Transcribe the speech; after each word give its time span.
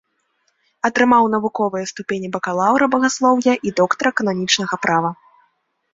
Атрымаў 0.87 1.23
навуковыя 1.35 1.89
ступені 1.91 2.27
бакалаўра 2.37 2.85
багаслоўя 2.97 3.53
і 3.69 3.77
доктара 3.81 4.09
кананічнага 4.21 4.75
права. 4.87 5.09